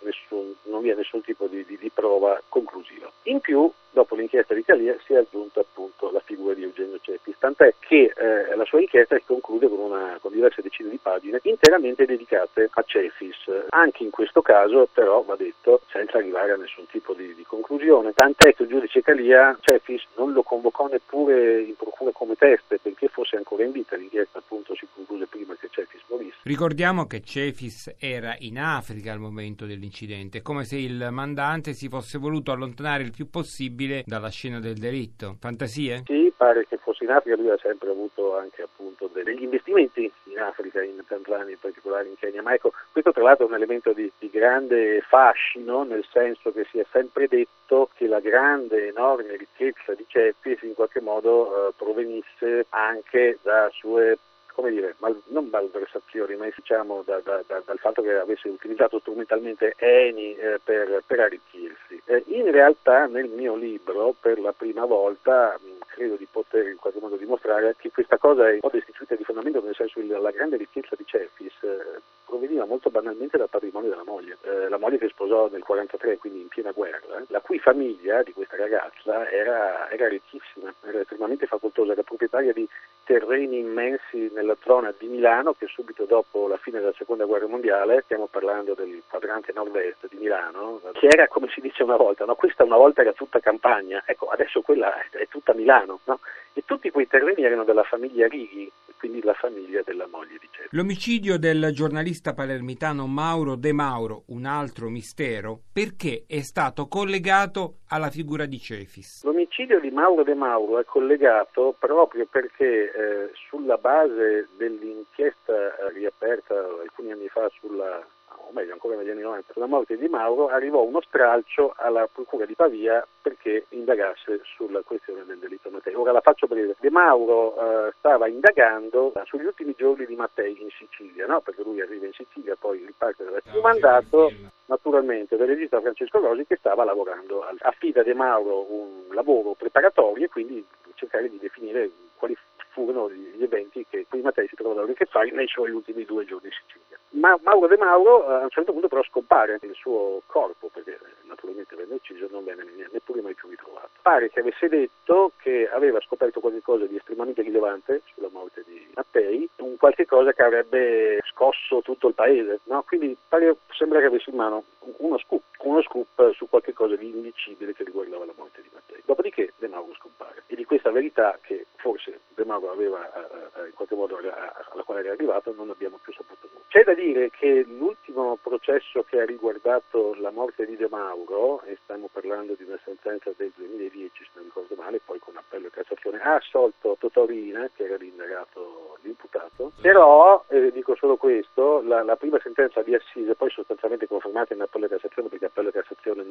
nessun, 0.00 0.54
non 0.64 0.82
vi 0.82 0.90
è 0.90 0.94
nessun 0.94 1.22
tipo 1.22 1.39
di, 1.46 1.64
di, 1.64 1.78
di 1.78 1.90
prova 1.90 2.40
conclusiva. 2.48 3.10
In 3.24 3.40
più 3.40 3.70
dopo 3.90 4.14
l'inchiesta 4.14 4.54
di 4.54 4.64
Calia 4.64 4.96
si 5.04 5.12
è 5.12 5.16
aggiunta 5.16 5.60
appunto 5.60 6.10
la 6.10 6.20
figura 6.20 6.54
di 6.54 6.62
Eugenio 6.62 6.98
Cepis, 7.00 7.36
tant'è 7.38 7.74
che 7.78 8.12
eh, 8.16 8.54
la 8.54 8.64
sua 8.64 8.80
inchiesta 8.80 9.16
si 9.16 9.24
conclude 9.26 9.68
con, 9.68 9.78
una, 9.78 10.18
con, 10.20 10.32
diverse 10.32 10.62
decine 10.62 10.90
di 10.90 10.98
pagine 11.00 11.40
interamente 11.42 12.06
dedicate 12.06 12.68
a 12.70 12.82
Cefis, 12.86 13.36
anche 13.70 14.04
in 14.04 14.10
questo 14.10 14.42
caso 14.42 14.88
però 14.92 15.22
va 15.22 15.36
detto 15.36 15.82
senza 15.90 16.18
arrivare 16.18 16.52
a 16.52 16.56
nessun 16.56 16.86
tipo 16.86 17.14
di, 17.14 17.34
di 17.34 17.44
conclusione, 17.44 18.12
tant'è 18.14 18.54
che 18.54 18.62
il 18.62 18.68
giudice 18.68 19.02
Calia 19.02 19.56
Cefis 19.60 20.04
non 20.16 20.32
lo 20.32 20.42
convocò 20.42 20.86
neppure 20.86 21.60
in 21.60 21.74
procura 21.76 22.12
come 22.12 22.36
teste 22.36 22.78
perché 22.80 23.08
fosse 23.08 23.36
ancora 23.36 23.64
in 23.64 23.72
vita, 23.72 23.96
l'inchiesta 23.96 24.38
appunto 24.38 24.74
si 24.74 24.86
concluse 24.94 25.26
prima 25.26 25.54
che 25.56 25.68
Cefis 25.70 26.00
morisse. 26.08 26.38
Ricordiamo 26.44 27.06
che 27.06 27.22
Cefis 27.22 27.94
era 27.98 28.36
in 28.38 28.58
Africa 28.58 29.12
al 29.12 29.18
momento 29.18 29.66
dell'incidente, 29.66 30.42
come 30.42 30.64
se 30.64 30.76
il 30.76 31.08
mandante 31.10 31.72
si 31.72 31.88
fosse 31.88 32.18
voluto 32.18 32.52
allontanare 32.52 33.02
il 33.02 33.10
più 33.10 33.28
possibile 33.28 33.79
possibile 33.80 34.02
dalla 34.04 34.28
scena 34.28 34.60
del 34.60 34.78
delitto. 34.78 35.36
Fantasie? 35.40 36.02
Sì, 36.04 36.32
pare 36.36 36.66
che 36.66 36.76
fosse 36.76 37.04
in 37.04 37.10
Africa, 37.10 37.36
lui 37.36 37.50
ha 37.50 37.58
sempre 37.60 37.90
avuto 37.90 38.36
anche 38.36 38.62
appunto 38.62 39.08
degli 39.12 39.42
investimenti 39.42 40.10
in 40.24 40.38
Africa, 40.38 40.82
in 40.82 41.02
Tanzania 41.06 41.52
in 41.52 41.58
particolare, 41.58 42.08
in 42.08 42.16
Kenya, 42.18 42.42
ma 42.42 42.52
ecco, 42.52 42.72
questo 42.92 43.12
tra 43.12 43.22
l'altro 43.22 43.46
è 43.46 43.48
un 43.48 43.54
elemento 43.54 43.92
di, 43.92 44.10
di 44.18 44.28
grande 44.30 45.00
fascino, 45.06 45.84
nel 45.84 46.04
senso 46.10 46.52
che 46.52 46.66
si 46.70 46.78
è 46.78 46.86
sempre 46.90 47.26
detto 47.28 47.88
che 47.94 48.06
la 48.06 48.20
grande, 48.20 48.88
enorme 48.88 49.36
ricchezza 49.36 49.94
di 49.94 50.04
Ceppi 50.06 50.58
in 50.62 50.74
qualche 50.74 51.00
modo 51.00 51.68
eh, 51.68 51.72
provenisse 51.76 52.66
anche 52.70 53.38
da 53.42 53.70
sue 53.72 54.18
come 54.60 54.72
dire, 54.72 54.94
mal, 54.98 55.20
non 55.28 55.48
malversazioni, 55.50 56.36
ma 56.36 56.46
diciamo 56.54 57.02
da, 57.04 57.20
da, 57.20 57.42
da, 57.46 57.62
dal 57.64 57.78
fatto 57.78 58.02
che 58.02 58.14
avesse 58.14 58.48
utilizzato 58.48 58.98
strumentalmente 58.98 59.74
Eni 59.78 60.34
eh, 60.36 60.60
per, 60.62 61.02
per, 61.06 61.20
arricchirsi. 61.20 62.00
Eh, 62.04 62.24
in 62.28 62.50
realtà 62.50 63.06
nel 63.06 63.28
mio 63.28 63.56
libro 63.56 64.14
per 64.20 64.38
la 64.38 64.52
prima 64.52 64.84
volta 64.84 65.58
credo 65.86 66.16
di 66.16 66.26
poter 66.30 66.66
in 66.68 66.76
qualche 66.76 67.00
modo 67.00 67.16
dimostrare 67.16 67.74
che 67.78 67.90
questa 67.90 68.16
cosa 68.16 68.48
è 68.48 68.54
un 68.54 68.60
po' 68.60 68.70
destituita 68.70 69.14
di 69.14 69.24
fondamento, 69.24 69.62
nel 69.62 69.74
senso 69.74 70.00
che 70.00 70.06
la 70.06 70.30
grande 70.30 70.56
ricchezza 70.56 70.94
di 70.96 71.04
Cefis 71.04 71.62
eh, 71.62 72.00
proveniva 72.24 72.64
molto 72.64 72.90
banalmente 72.90 73.36
dal 73.36 73.48
patrimonio 73.48 73.90
della 73.90 74.04
moglie, 74.04 74.38
eh, 74.42 74.68
la 74.68 74.78
moglie 74.78 74.98
che 74.98 75.08
sposò 75.08 75.48
nel 75.50 75.64
1943, 75.66 76.18
quindi 76.18 76.40
in 76.40 76.48
piena 76.48 76.70
guerra, 76.70 77.22
la 77.28 77.40
cui 77.40 77.58
famiglia 77.58 78.22
di 78.22 78.32
questa 78.32 78.56
ragazza 78.56 79.28
era, 79.28 79.90
era 79.90 80.08
ricchissima, 80.08 80.72
era 80.86 81.00
estremamente 81.00 81.46
facoltosa, 81.46 81.92
era 81.92 82.02
proprietaria 82.02 82.52
di 82.52 82.66
terreni 83.10 83.58
immensi 83.58 84.30
nella 84.32 84.56
zona 84.62 84.94
di 84.96 85.08
Milano 85.08 85.54
che 85.54 85.66
subito 85.66 86.04
dopo 86.04 86.46
la 86.46 86.58
fine 86.58 86.78
della 86.78 86.94
seconda 86.96 87.24
guerra 87.24 87.48
mondiale, 87.48 88.02
stiamo 88.04 88.28
parlando 88.28 88.74
del 88.74 89.02
quadrante 89.08 89.50
nord-est 89.52 90.06
di 90.08 90.16
Milano, 90.16 90.80
che 90.92 91.08
era 91.08 91.26
come 91.26 91.48
si 91.48 91.60
dice 91.60 91.82
una 91.82 91.96
volta, 91.96 92.24
no? 92.24 92.36
questa 92.36 92.62
una 92.62 92.76
volta 92.76 93.00
era 93.00 93.12
tutta 93.12 93.40
campagna, 93.40 94.04
ecco 94.06 94.28
adesso 94.28 94.60
quella 94.60 94.94
è 95.10 95.26
tutta 95.26 95.54
Milano, 95.54 95.98
no? 96.04 96.20
E 96.52 96.62
tutti 96.64 96.90
quei 96.90 97.06
terreni 97.06 97.42
erano 97.42 97.64
della 97.64 97.84
famiglia 97.84 98.26
Righi, 98.26 98.70
quindi 98.98 99.22
la 99.22 99.34
famiglia 99.34 99.82
della 99.84 100.06
moglie 100.06 100.36
di 100.40 100.48
Cesare. 100.50 100.68
L'omicidio 100.72 101.38
del 101.38 101.70
giornalista 101.72 102.34
palermitano 102.34 103.06
Mauro 103.06 103.56
De 103.56 103.72
Mauro, 103.72 104.24
un 104.26 104.44
altro 104.44 104.88
mistero, 104.88 105.60
perché 105.72 106.24
è 106.26 106.40
stato 106.40 106.86
collegato 106.86 107.78
alla 107.88 108.10
figura 108.10 108.46
di 108.46 108.58
Cefis? 108.58 109.24
L'omicidio 109.24 109.80
di 109.80 109.90
Mauro 109.90 110.22
De 110.22 110.34
Mauro 110.34 110.78
è 110.78 110.84
collegato 110.84 111.74
proprio 111.78 112.26
perché 112.26 112.92
eh, 112.92 113.30
sulla 113.48 113.76
base 113.76 114.48
dell'inchiesta 114.56 115.74
riaperta 115.92 116.54
alcuni 116.82 117.12
anni 117.12 117.28
fa 117.28 117.50
sulla 117.58 118.06
o 118.50 118.52
meglio 118.52 118.72
ancora 118.72 118.96
negli 118.96 119.10
anni 119.10 119.22
90, 119.22 119.52
sulla 119.52 119.66
morte 119.66 119.96
di 119.96 120.08
Mauro, 120.08 120.48
arrivò 120.48 120.82
uno 120.82 121.00
stralcio 121.00 121.72
alla 121.76 122.08
Procura 122.12 122.44
di 122.44 122.54
Pavia 122.54 123.06
perché 123.22 123.66
indagasse 123.70 124.40
sulla 124.56 124.82
questione 124.82 125.24
del 125.24 125.38
delitto 125.38 125.70
Mattei. 125.70 125.94
Ora 125.94 126.12
la 126.12 126.20
faccio 126.20 126.46
breve. 126.46 126.74
De 126.80 126.90
Mauro 126.90 127.54
eh, 127.86 127.92
stava 127.98 128.26
indagando 128.26 129.12
sugli 129.24 129.44
ultimi 129.44 129.74
giorni 129.76 130.04
di 130.04 130.16
Mattei 130.16 130.60
in 130.60 130.68
Sicilia, 130.70 131.26
no? 131.26 131.40
perché 131.40 131.62
lui 131.62 131.80
arriva 131.80 132.06
in 132.06 132.12
Sicilia, 132.12 132.56
poi 132.58 132.84
riparte 132.84 133.24
dal 133.24 133.42
suo 133.44 133.60
mandato, 133.60 134.32
naturalmente 134.66 135.36
del 135.36 135.46
regista 135.46 135.80
Francesco 135.80 136.18
Rosi 136.18 136.44
che 136.44 136.56
stava 136.56 136.84
lavorando. 136.84 137.46
Affida 137.60 138.02
De 138.02 138.14
Mauro 138.14 138.66
un 138.68 139.14
lavoro 139.14 139.54
preparatorio 139.54 140.24
e 140.24 140.28
quindi 140.28 140.64
cercare 140.94 141.30
di 141.30 141.38
definire 141.38 141.88
quali 142.16 142.36
furono 142.70 143.10
gli 143.10 143.42
eventi 143.42 143.86
che 143.88 144.06
cui 144.08 144.20
Mattei 144.20 144.48
si 144.48 144.56
trovò 144.56 144.80
a 144.80 144.86
che 144.92 145.06
fare 145.06 145.30
nei 145.30 145.46
suoi 145.46 145.70
ultimi 145.70 146.04
due 146.04 146.24
giorni 146.24 146.48
in 146.48 146.52
Sicilia. 146.52 146.89
Ma 147.12 147.36
Mauro 147.42 147.66
De 147.66 147.76
Mauro 147.76 148.26
a 148.26 148.42
un 148.42 148.50
certo 148.50 148.72
punto 148.72 148.88
però 148.88 149.02
scompare 149.02 149.58
il 149.62 149.74
suo 149.74 150.22
corpo, 150.26 150.70
perché 150.72 150.98
naturalmente 151.24 151.74
venne 151.74 151.94
ucciso 151.94 152.28
non 152.30 152.44
venne 152.44 152.64
neppure 152.92 153.20
mai 153.20 153.34
più 153.34 153.48
ritrovato. 153.48 153.88
Pare 154.00 154.30
che 154.30 154.40
avesse 154.40 154.68
detto 154.68 155.32
che 155.36 155.68
aveva 155.68 156.00
scoperto 156.00 156.40
qualcosa 156.40 156.86
di 156.86 156.96
estremamente 156.96 157.42
rilevante 157.42 158.02
sulla 158.14 158.28
morte 158.30 158.64
di 158.66 158.86
Mattei, 158.94 159.48
un 159.56 159.76
qualche 159.76 160.06
cosa 160.06 160.32
che 160.32 160.42
avrebbe 160.42 161.20
scosso 161.24 161.80
tutto 161.82 162.08
il 162.08 162.14
paese, 162.14 162.60
no? 162.64 162.82
quindi 162.86 163.16
pare, 163.28 163.56
sembra 163.72 163.98
che 163.98 164.06
avesse 164.06 164.30
in 164.30 164.36
mano 164.36 164.64
uno 164.98 165.18
scoop, 165.18 165.42
uno 165.62 165.82
scoop 165.82 166.32
su 166.32 166.48
qualche 166.48 166.72
cosa 166.72 166.94
di 166.96 167.08
indicibile 167.08 167.74
che 167.74 167.84
riguardava 167.84 168.24
la 168.24 168.34
morte 168.36 168.62
di 168.62 168.68
Mattei. 168.72 169.02
Dopodiché 169.04 169.52
De 169.58 169.68
Mauro 169.68 169.94
scompare 169.94 170.44
e 170.46 170.54
di 170.54 170.64
questa 170.64 170.90
verità 170.90 171.38
che 171.42 171.66
forse 171.76 172.20
De 172.34 172.44
Mauro 172.44 172.70
aveva 172.70 173.04
eh, 173.12 173.60
eh 173.60 173.66
in 173.66 173.74
qualche 173.74 173.94
modo 173.94 174.16
alla 174.16 174.82
quale 174.84 175.00
era 175.00 175.12
arrivato 175.12 175.52
non 175.56 175.70
abbiamo 175.70 175.98
più 176.02 176.12
saputo. 176.12 176.39
C'è 176.70 176.84
da 176.84 176.94
dire 176.94 177.30
che 177.30 177.64
l'ultimo 177.66 178.38
processo 178.40 179.02
che 179.02 179.20
ha 179.20 179.24
riguardato 179.24 180.14
la 180.20 180.30
morte 180.30 180.64
di 180.66 180.76
De 180.76 180.86
Mauro, 180.88 181.62
e 181.62 181.76
stiamo 181.82 182.08
parlando 182.12 182.54
di 182.56 182.62
una 182.62 182.78
sentenza 182.84 183.32
del 183.36 183.50
2010 183.56 184.22
se 184.22 184.30
non 184.34 184.44
ricordo 184.44 184.76
male, 184.76 185.00
poi 185.04 185.18
con 185.18 185.36
appello 185.36 185.66
e 185.66 185.70
Cassazione, 185.70 186.20
ha 186.20 186.36
assolto 186.36 186.94
Totorina, 186.96 187.68
che 187.74 187.86
era 187.86 187.96
l'indagato, 187.96 188.98
l'imputato, 189.02 189.72
però, 189.82 190.44
eh, 190.46 190.70
dico 190.70 190.94
solo 190.94 191.16
questo, 191.16 191.82
la, 191.82 192.04
la, 192.04 192.14
prima 192.14 192.38
sentenza 192.40 192.82
di 192.82 192.94
Assise, 192.94 193.34
poi 193.34 193.50
sostanzialmente 193.50 194.06
confermata 194.06 194.54
in 194.54 194.60
appello 194.60 194.84
e 194.84 194.90
Cassazione, 194.90 195.28
perché 195.28 195.46
appello 195.46 195.70
e 195.70 195.72
Cassazione 195.72 195.99
non, 196.14 196.26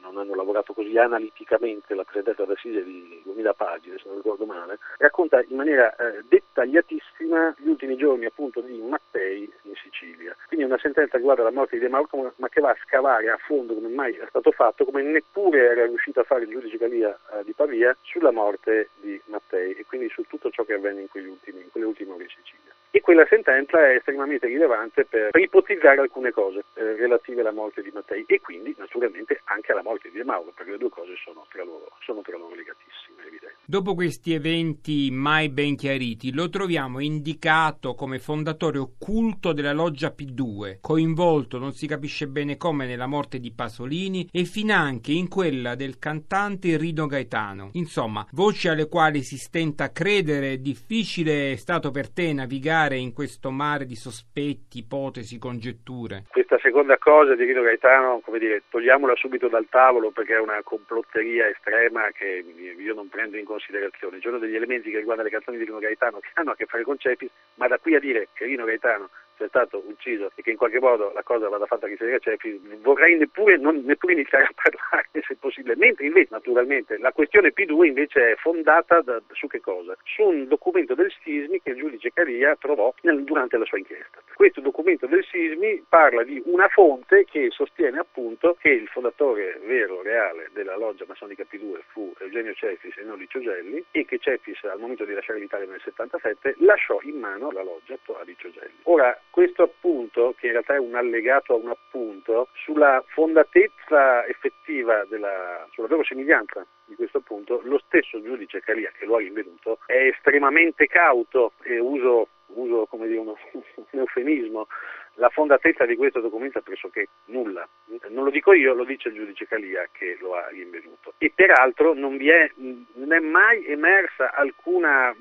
non 0.00 0.16
hanno 0.16 0.34
lavorato 0.34 0.72
così 0.72 0.96
analiticamente, 0.96 1.94
la 1.94 2.04
sentenza 2.12 2.44
d'Assise 2.44 2.84
di 2.84 3.20
2000 3.24 3.54
pagine, 3.54 3.98
se 3.98 4.04
non 4.06 4.16
ricordo 4.16 4.44
male, 4.46 4.78
racconta 4.98 5.42
in 5.46 5.56
maniera 5.56 5.94
eh, 5.96 6.22
dettagliatissima 6.28 7.54
gli 7.58 7.68
ultimi 7.68 7.96
giorni 7.96 8.24
appunto 8.24 8.60
di 8.60 8.80
Mattei 8.80 9.50
in 9.62 9.74
Sicilia. 9.74 10.36
Quindi 10.46 10.64
una 10.66 10.78
sentenza 10.78 11.12
che 11.12 11.18
riguarda 11.18 11.42
la 11.42 11.50
morte 11.50 11.76
di 11.76 11.82
De 11.82 11.88
Marco, 11.88 12.32
ma 12.36 12.48
che 12.48 12.60
va 12.60 12.70
a 12.70 12.76
scavare 12.84 13.30
a 13.30 13.38
fondo 13.38 13.74
come 13.74 13.88
mai 13.88 14.14
è 14.14 14.26
stato 14.28 14.50
fatto, 14.50 14.84
come 14.84 15.02
neppure 15.02 15.70
era 15.70 15.86
riuscito 15.86 16.20
a 16.20 16.24
fare 16.24 16.44
il 16.44 16.50
giudice 16.50 16.78
Calia 16.78 17.18
eh, 17.32 17.44
di 17.44 17.52
Pavia, 17.52 17.96
sulla 18.02 18.30
morte 18.30 18.90
di 19.00 19.20
Mattei 19.26 19.72
e 19.72 19.84
quindi 19.86 20.08
su 20.10 20.22
tutto 20.22 20.50
ciò 20.50 20.64
che 20.64 20.74
avvenne 20.74 21.00
in, 21.00 21.28
ultimi, 21.28 21.60
in 21.60 21.70
quelle 21.70 21.86
ultime 21.86 22.12
ore 22.12 22.24
in 22.24 22.28
Sicilia. 22.28 22.73
E 22.96 23.00
quella 23.00 23.26
sentenza 23.28 23.84
è 23.84 23.96
estremamente 23.96 24.46
rilevante 24.46 25.04
per, 25.04 25.30
ipotizzare 25.36 25.98
alcune 25.98 26.30
cose 26.30 26.62
eh, 26.74 26.94
relative 26.94 27.40
alla 27.40 27.50
morte 27.50 27.82
di 27.82 27.90
Mattei 27.92 28.22
e 28.24 28.40
quindi 28.40 28.72
naturalmente 28.78 29.40
anche 29.46 29.72
alla 29.72 29.82
morte 29.82 30.10
di 30.12 30.18
De 30.18 30.22
Mauro, 30.22 30.52
perché 30.54 30.70
le 30.70 30.78
due 30.78 30.90
cose 30.90 31.14
sono 31.24 31.44
tra 31.50 31.64
loro, 31.64 31.90
sono 32.02 32.22
tra 32.22 32.36
loro 32.36 32.54
legatissime, 32.54 33.26
evidente. 33.26 33.56
Dopo 33.64 33.94
questi 33.94 34.32
eventi 34.32 35.08
mai 35.10 35.48
ben 35.48 35.74
chiariti, 35.74 36.32
lo 36.32 36.48
troviamo 36.48 37.00
indicato 37.00 37.94
come 37.94 38.20
fondatore 38.20 38.78
occulto 38.78 39.52
della 39.52 39.72
loggia 39.72 40.14
P2, 40.16 40.78
coinvolto 40.80 41.58
non 41.58 41.72
si 41.72 41.88
capisce 41.88 42.28
bene 42.28 42.56
come 42.56 42.86
nella 42.86 43.06
morte 43.06 43.40
di 43.40 43.52
Pasolini 43.52 44.28
e 44.30 44.44
finanche 44.44 45.10
in 45.10 45.26
quella 45.26 45.74
del 45.74 45.98
cantante 45.98 46.76
Rino 46.76 47.06
Gaetano. 47.06 47.70
Insomma, 47.72 48.24
voci 48.30 48.68
alle 48.68 48.86
quali 48.86 49.24
si 49.24 49.36
stenta 49.36 49.84
a 49.84 49.90
credere, 49.90 50.60
difficile 50.60 51.50
è 51.50 51.56
stato 51.56 51.90
per 51.90 52.08
te 52.10 52.32
navigare 52.32 52.82
navigare 52.84 52.96
in 52.96 53.12
questo 53.12 53.50
mare 53.50 53.86
di 53.86 53.96
sospetti, 53.96 54.78
ipotesi, 54.78 55.38
congetture? 55.38 56.24
Questa 56.28 56.58
seconda 56.60 56.98
cosa 56.98 57.34
di 57.34 57.44
Rino 57.44 57.62
Gaetano, 57.62 58.20
come 58.20 58.38
dire, 58.38 58.62
togliamola 58.68 59.14
subito 59.16 59.48
dal 59.48 59.66
tavolo 59.68 60.10
perché 60.10 60.34
è 60.34 60.40
una 60.40 60.60
complotteria 60.62 61.48
estrema 61.48 62.10
che 62.12 62.44
io 62.78 62.94
non 62.94 63.08
prendo 63.08 63.36
in 63.36 63.44
considerazione. 63.44 64.16
Ci 64.16 64.26
sono 64.26 64.38
degli 64.38 64.54
elementi 64.54 64.90
che 64.90 64.98
riguardano 64.98 65.28
le 65.28 65.34
canzoni 65.34 65.58
di 65.58 65.64
Rino 65.64 65.78
Gaetano 65.78 66.18
che 66.20 66.28
hanno 66.34 66.52
a 66.52 66.56
che 66.56 66.66
fare 66.66 66.84
con 66.84 66.98
Cepis, 66.98 67.30
ma 67.54 67.68
da 67.68 67.78
qui 67.78 67.94
a 67.94 68.00
dire 68.00 68.28
che 68.32 68.44
Rino 68.44 68.64
Gaetano 68.64 69.10
sia 69.36 69.48
stato 69.48 69.82
ucciso 69.86 70.30
e 70.34 70.42
che 70.42 70.50
in 70.50 70.56
qualche 70.56 70.80
modo 70.80 71.12
la 71.12 71.22
cosa 71.22 71.48
vada 71.48 71.66
fatta 71.66 71.86
che 71.86 71.96
sia 71.96 72.18
Cepis, 72.18 72.60
vorrei 72.80 73.16
neppure, 73.16 73.56
non, 73.56 73.82
neppure 73.84 74.12
iniziare 74.12 74.44
a 74.44 74.52
parlare 74.54 75.08
se 75.26 75.36
possibile. 75.36 75.76
Mentre 75.76 76.06
invece, 76.06 76.28
naturalmente, 76.30 76.98
la 76.98 77.12
questione 77.12 77.52
P2 77.54 77.84
invece 77.84 78.32
è 78.32 78.36
fondata 78.36 79.00
da, 79.00 79.20
su 79.32 79.46
che 79.46 79.60
cosa? 79.60 79.96
Su 80.04 80.22
un 80.22 80.46
documento 80.48 80.94
del 80.94 81.12
Sismi 81.22 81.60
che 81.62 81.70
il 81.70 81.76
giudice 81.76 82.12
Caria 82.12 82.56
trovò 82.56 82.92
nel, 83.02 83.24
durante 83.24 83.56
la 83.56 83.64
sua 83.64 83.78
inchiesta. 83.78 84.22
Questo 84.34 84.60
documento 84.60 85.06
del 85.06 85.24
Sismi 85.24 85.84
parla 85.88 86.22
di 86.22 86.42
una 86.46 86.68
fonte 86.68 87.24
che 87.24 87.48
sostiene 87.50 87.98
appunto 87.98 88.56
che 88.60 88.70
il 88.70 88.88
fondatore 88.88 89.60
vero, 89.64 90.02
reale 90.02 90.50
della 90.52 90.76
loggia 90.76 91.04
massonica 91.06 91.44
P2 91.48 91.80
fu 91.88 92.12
Eugenio 92.18 92.54
Cefis 92.54 92.96
e 92.96 93.02
non 93.02 93.18
Licio 93.18 93.40
Gelli 93.40 93.84
e 93.90 94.04
che 94.04 94.18
Cefis 94.18 94.62
al 94.64 94.78
momento 94.78 95.04
di 95.04 95.14
lasciare 95.14 95.38
l'Italia 95.38 95.68
nel 95.68 95.80
77 95.82 96.56
lasciò 96.58 96.98
in 97.02 97.18
mano 97.18 97.50
la 97.50 97.62
loggia 97.62 97.94
a 97.94 98.22
Licio 98.24 98.50
Gelli. 98.50 98.72
Ora, 98.84 99.18
questo 99.34 99.64
appunto, 99.64 100.32
che 100.38 100.46
in 100.46 100.52
realtà 100.52 100.74
è 100.74 100.78
un 100.78 100.94
allegato 100.94 101.54
a 101.54 101.56
un 101.56 101.68
appunto, 101.68 102.50
sulla 102.52 103.02
fondatezza 103.08 104.24
effettiva 104.26 105.04
della, 105.08 105.66
sulla 105.72 105.88
verosimiglianza 105.88 106.64
di 106.84 106.94
questo 106.94 107.18
appunto, 107.18 107.60
lo 107.64 107.82
stesso 107.84 108.22
giudice 108.22 108.60
Calia 108.60 108.92
che 108.96 109.04
lo 109.04 109.16
ha 109.16 109.18
rinvenuto 109.18 109.80
è 109.86 110.06
estremamente 110.06 110.86
cauto 110.86 111.54
e 111.64 111.80
uso 111.80 112.28
uso 112.54 112.86
come 112.86 113.08
dire, 113.08 113.18
uno, 113.18 113.36
un 113.52 113.98
eufemismo, 113.98 114.68
la 115.16 115.28
fondatezza 115.28 115.84
di 115.84 115.96
questo 115.96 116.20
documento 116.20 116.58
è 116.58 116.62
pressoché 116.62 117.08
nulla. 117.26 117.66
Non 118.08 118.24
lo 118.24 118.30
dico 118.30 118.52
io, 118.52 118.74
lo 118.74 118.84
dice 118.84 119.08
il 119.08 119.14
giudice 119.14 119.46
Calia 119.46 119.88
che 119.92 120.16
lo 120.20 120.34
ha 120.34 120.48
rinvenuto. 120.48 121.14
E 121.18 121.30
peraltro 121.34 121.94
non, 121.94 122.16
vi 122.16 122.28
è, 122.28 122.50
non 122.56 123.12
è 123.12 123.18
mai 123.20 123.64
emersa 123.66 124.32
alcuna, 124.34 125.14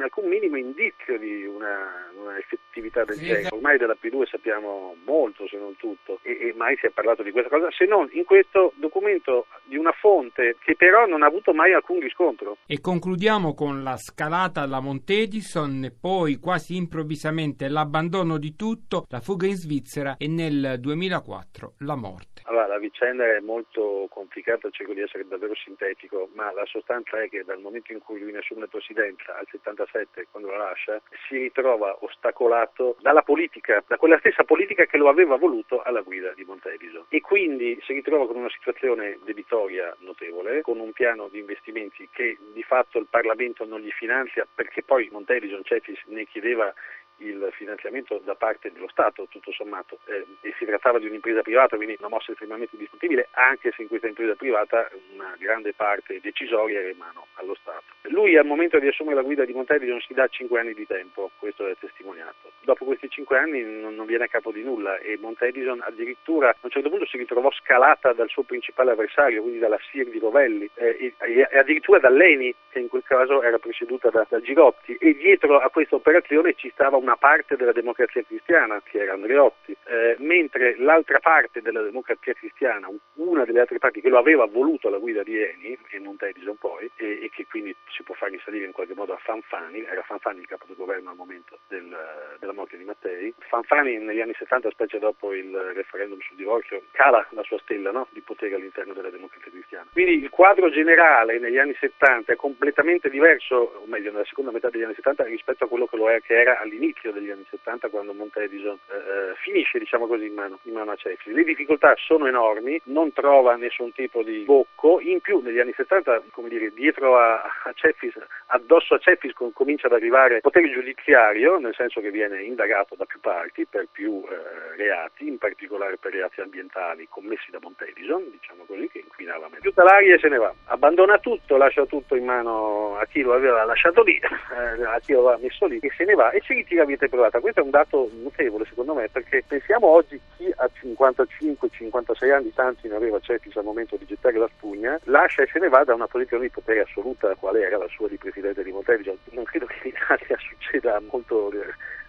alcun 0.00 0.28
minimo 0.28 0.56
indizio 0.56 1.18
di 1.18 1.44
una, 1.44 2.10
una 2.14 2.38
effettività 2.38 3.04
del 3.04 3.18
genere. 3.18 3.48
Ormai 3.50 3.78
della 3.78 3.96
P2 4.00 4.28
sappiamo 4.28 4.96
molto, 5.04 5.46
se 5.48 5.56
non 5.58 5.76
tutto, 5.76 6.20
e, 6.22 6.38
e 6.40 6.54
mai 6.56 6.76
si 6.76 6.86
è 6.86 6.90
parlato 6.90 7.22
di 7.22 7.30
questa 7.30 7.50
cosa, 7.50 7.70
se 7.70 7.86
non 7.86 8.08
in 8.12 8.24
questo 8.24 8.72
documento 8.76 9.46
di 9.64 9.76
una 9.76 9.92
fonte 9.92 10.56
che 10.60 10.76
però 10.76 11.06
non 11.06 11.22
ha 11.22 11.26
avuto 11.26 11.52
mai 11.52 11.72
alcun 11.72 12.00
riscontro. 12.00 12.58
E 12.66 12.80
concludiamo 12.80 13.54
con 13.54 13.82
la 13.82 13.96
scalata 13.96 14.62
alla 14.62 14.80
Montedison 14.80 15.92
poi 16.00 16.38
quasi 16.38 16.76
improvvisamente 16.76 17.68
l'abbandono 17.68 18.38
di 18.38 18.54
tutto, 18.54 19.06
la 19.08 19.20
fuga 19.20 19.39
in 19.46 19.56
Svizzera 19.56 20.16
e 20.18 20.28
nel 20.28 20.76
2004 20.78 21.74
la 21.78 21.96
morte. 21.96 22.42
Allora, 22.44 22.66
la 22.66 22.78
vicenda 22.78 23.24
è 23.24 23.40
molto 23.40 24.08
complicata, 24.10 24.70
cerco 24.70 24.92
di 24.92 25.00
essere 25.00 25.26
davvero 25.26 25.54
sintetico, 25.54 26.28
ma 26.34 26.52
la 26.52 26.64
sostanza 26.66 27.22
è 27.22 27.28
che 27.28 27.44
dal 27.44 27.60
momento 27.60 27.92
in 27.92 28.00
cui 28.00 28.18
lui 28.18 28.32
ne 28.32 28.38
assume 28.38 28.60
la 28.60 28.66
presidenza 28.66 29.36
al 29.36 29.46
77, 29.48 30.26
quando 30.30 30.50
la 30.50 30.58
lascia, 30.58 31.00
si 31.28 31.36
ritrova 31.38 31.96
ostacolato 32.00 32.96
dalla 33.00 33.22
politica, 33.22 33.82
da 33.86 33.96
quella 33.96 34.18
stessa 34.18 34.44
politica 34.44 34.84
che 34.86 34.96
lo 34.96 35.08
aveva 35.08 35.36
voluto 35.36 35.82
alla 35.82 36.00
guida 36.00 36.32
di 36.34 36.44
Montedison. 36.44 37.04
E 37.08 37.20
quindi 37.20 37.78
si 37.82 37.92
ritrova 37.92 38.26
con 38.26 38.36
una 38.36 38.50
situazione 38.50 39.18
debitoria 39.24 39.94
notevole, 40.00 40.62
con 40.62 40.80
un 40.80 40.92
piano 40.92 41.28
di 41.28 41.38
investimenti 41.38 42.08
che 42.10 42.36
di 42.52 42.62
fatto 42.62 42.98
il 42.98 43.06
Parlamento 43.08 43.64
non 43.64 43.80
gli 43.80 43.90
finanzia 43.90 44.46
perché 44.52 44.82
poi 44.82 45.08
Montedison 45.10 45.62
Cefis 45.64 46.00
ne 46.06 46.26
chiedeva 46.26 46.72
il 47.20 47.48
finanziamento 47.52 48.20
da 48.24 48.34
parte 48.34 48.72
dello 48.72 48.88
Stato, 48.88 49.26
tutto 49.28 49.52
sommato, 49.52 49.98
eh, 50.06 50.26
e 50.40 50.54
si 50.58 50.64
trattava 50.64 50.98
di 50.98 51.06
un'impresa 51.06 51.42
privata, 51.42 51.76
quindi 51.76 51.96
una 51.98 52.08
mossa 52.08 52.32
estremamente 52.32 52.76
discutibile, 52.76 53.28
anche 53.32 53.72
se 53.74 53.82
in 53.82 53.88
questa 53.88 54.08
impresa 54.08 54.34
privata 54.34 54.88
una 55.14 55.34
grande 55.38 55.72
parte 55.72 56.20
decisoria 56.20 56.80
era 56.80 56.90
in 56.90 56.98
mano 56.98 57.26
allo 57.34 57.54
Stato. 57.60 57.84
Lui 58.10 58.36
al 58.36 58.46
momento 58.46 58.78
di 58.78 58.88
assumere 58.88 59.16
la 59.16 59.22
guida 59.22 59.44
di 59.44 59.52
Montelli 59.52 59.86
non 59.86 60.00
si 60.00 60.14
dà 60.14 60.26
5 60.26 60.58
anni 60.58 60.74
di 60.74 60.86
tempo, 60.86 61.30
questo 61.38 61.66
è 61.66 61.76
testimoniato. 61.78 62.52
Dopo 62.62 62.84
questi 62.84 63.08
5 63.08 63.38
anni 63.38 63.62
non, 63.62 63.94
non 63.94 64.06
viene 64.06 64.24
a 64.24 64.28
capo 64.28 64.50
di 64.52 64.62
nulla 64.62 64.98
e 64.98 65.18
Montedison 65.18 65.80
addirittura 65.82 66.50
a 66.50 66.56
un 66.60 66.70
certo 66.70 66.88
punto 66.88 67.06
si 67.06 67.16
ritrovò 67.16 67.50
scalata 67.52 68.12
dal 68.12 68.28
suo 68.28 68.42
principale 68.42 68.92
avversario, 68.92 69.42
quindi 69.42 69.58
dalla 69.58 69.78
SIR 69.90 70.08
di 70.08 70.18
Rovelli 70.18 70.68
eh, 70.74 71.14
e, 71.18 71.46
e, 71.50 71.58
addirittura 71.58 71.98
da 71.98 72.08
Leni, 72.08 72.54
che 72.70 72.78
in 72.78 72.88
quel 72.88 73.02
caso 73.04 73.42
era 73.42 73.58
presieduta 73.58 74.10
da, 74.10 74.26
da 74.28 74.40
Girotti 74.40 74.96
e 74.96 75.14
dietro 75.14 75.58
a 75.58 75.68
questa 75.70 75.96
operazione 75.96 76.54
ci 76.54 76.70
stava 76.70 76.96
una 76.96 77.09
una 77.10 77.16
parte 77.16 77.56
della 77.56 77.72
democrazia 77.72 78.22
cristiana, 78.22 78.80
che 78.84 79.02
era 79.02 79.14
Andreotti, 79.14 79.76
eh, 79.86 80.14
mentre 80.18 80.76
l'altra 80.78 81.18
parte 81.18 81.60
della 81.60 81.82
democrazia 81.82 82.34
cristiana, 82.34 82.88
una 83.14 83.44
delle 83.44 83.60
altre 83.60 83.78
parti 83.78 84.00
che 84.00 84.08
lo 84.08 84.18
aveva 84.18 84.46
voluto 84.46 84.86
alla 84.86 84.98
guida 84.98 85.24
di 85.24 85.36
Eni, 85.36 85.76
e 85.90 85.98
Montedison 85.98 86.56
poi, 86.56 86.88
e, 86.94 87.24
e, 87.24 87.30
che 87.30 87.46
quindi 87.46 87.74
si 87.88 88.04
può 88.04 88.14
far 88.14 88.30
risalire 88.30 88.64
in 88.64 88.70
qualche 88.70 88.94
modo 88.94 89.12
a 89.12 89.16
Fanfani, 89.16 89.84
era 89.84 90.02
Fanfani 90.02 90.38
il 90.38 90.46
capo 90.46 90.66
del 90.68 90.76
governo 90.76 91.10
al 91.10 91.16
momento 91.16 91.58
del, 91.66 91.96
della 92.38 92.52
morte 92.52 92.76
di 92.76 92.84
Mattei. 92.84 93.34
Fanfani 93.38 93.98
negli 93.98 94.20
anni 94.20 94.34
70, 94.38 94.70
specie 94.70 95.00
dopo 95.00 95.34
il 95.34 95.52
referendum 95.74 96.20
sul 96.20 96.36
divorzio, 96.36 96.82
cala 96.92 97.26
la 97.30 97.42
sua 97.42 97.58
stella 97.58 97.90
no? 97.90 98.06
di 98.10 98.20
potere 98.20 98.54
all'interno 98.54 98.92
della 98.92 99.10
democrazia 99.10 99.50
cristiana. 99.50 99.86
Quindi 99.92 100.14
il 100.14 100.30
quadro 100.30 100.70
generale 100.70 101.40
negli 101.40 101.58
anni 101.58 101.74
70 101.74 102.32
è 102.32 102.36
completamente 102.36 103.10
diverso, 103.10 103.56
o 103.56 103.86
meglio 103.86 104.12
nella 104.12 104.24
seconda 104.26 104.52
metà 104.52 104.70
degli 104.70 104.84
anni 104.84 104.94
70, 104.94 105.24
rispetto 105.24 105.64
a 105.64 105.68
quello 105.68 105.86
che, 105.86 106.14
è, 106.14 106.20
che 106.22 106.40
era 106.40 106.60
all'inizio 106.60 106.99
all'inizio 107.00 107.12
degli 107.12 107.30
anni 107.30 107.46
70 107.48 107.88
quando 107.88 108.12
Montedison 108.12 108.78
eh, 108.88 108.94
eh, 108.94 109.34
finisce 109.42 109.78
diciamo 109.78 110.06
così 110.06 110.26
in 110.26 110.34
mano, 110.34 110.58
in 110.62 110.74
mano 110.74 110.92
a 110.92 110.96
Cefis. 110.96 111.32
Le 111.32 111.42
difficoltà 111.42 111.94
sono 111.96 112.26
enormi, 112.26 112.80
non 112.84 113.12
trova 113.12 113.56
nessun 113.56 113.92
tipo 113.92 114.22
di 114.22 114.44
bocco, 114.44 115.00
in 115.00 115.20
più 115.20 115.40
negli 115.40 115.58
anni 115.58 115.72
70 115.74 116.22
come 116.30 116.48
dire, 116.48 116.72
dietro 116.72 117.18
a, 117.18 117.42
a 117.64 117.72
Cefis, 117.74 118.14
addosso 118.46 118.94
a 118.94 118.98
Cefis 118.98 119.32
com- 119.32 119.52
comincia 119.52 119.86
ad 119.86 119.94
arrivare 119.94 120.40
potere 120.40 120.70
giudiziario, 120.70 121.58
nel 121.58 121.74
senso 121.74 122.00
che 122.00 122.10
viene 122.10 122.42
indagato 122.42 122.94
da 122.94 123.04
più 123.06 123.20
parti 123.20 123.66
per 123.66 123.86
più 123.90 124.22
eh, 124.28 124.76
reati, 124.76 125.26
in 125.26 125.38
particolare 125.38 125.96
per 125.96 126.12
reati 126.12 126.40
ambientali 126.40 127.06
commessi 127.08 127.50
da 127.50 127.58
Montedison, 127.60 128.30
diciamo 128.30 128.64
così, 128.66 128.88
che 128.88 128.98
inquinava 128.98 129.48
meglio. 129.48 129.62
Tutta 129.62 129.84
l'aria 129.84 130.14
e 130.14 130.18
se 130.18 130.28
ne 130.28 130.36
va. 130.36 130.52
Abbandona 130.66 131.18
tutto, 131.18 131.56
lascia 131.56 131.86
tutto 131.86 132.14
in 132.14 132.24
mano 132.24 132.96
a 132.96 133.06
chi 133.06 133.22
lo 133.22 133.34
aveva 133.34 133.64
lasciato 133.64 134.02
lì, 134.02 134.18
eh, 134.20 134.84
a 134.84 134.98
chi 135.00 135.12
lo 135.12 135.20
aveva 135.20 135.38
messo 135.40 135.66
lì 135.66 135.78
e 135.78 135.90
se 135.96 136.04
ne 136.04 136.14
va 136.14 136.30
e 136.30 136.40
si 136.44 136.54
ritira 136.54 136.84
vita 136.90 137.08
privata. 137.08 137.40
Questo 137.40 137.60
è 137.60 137.62
un 137.62 137.70
dato 137.70 138.10
notevole 138.22 138.66
secondo 138.66 138.94
me 138.94 139.08
perché 139.08 139.44
pensiamo 139.46 139.86
oggi 139.86 140.20
chi 140.36 140.52
a 140.56 140.68
55-56 140.82 142.32
anni, 142.32 142.52
tanti 142.52 142.88
ne 142.88 142.96
aveva 142.96 143.18
certi 143.20 143.50
al 143.54 143.64
momento 143.64 143.96
di 143.96 144.06
gettare 144.06 144.38
la 144.38 144.48
spugna, 144.54 144.98
lascia 145.04 145.42
e 145.42 145.48
se 145.52 145.58
ne 145.58 145.68
va 145.68 145.84
da 145.84 145.94
una 145.94 146.06
posizione 146.06 146.44
di 146.44 146.50
potere 146.50 146.80
assoluta, 146.80 147.34
quale 147.34 147.62
era 147.62 147.78
la 147.78 147.88
sua 147.88 148.08
di 148.08 148.16
Presidente 148.16 148.62
di 148.62 148.72
Montedison. 148.72 149.16
Non 149.30 149.44
credo 149.44 149.66
che 149.66 149.88
in 149.88 149.94
Italia 149.94 150.36
succeda 150.38 151.00
molto 151.10 151.50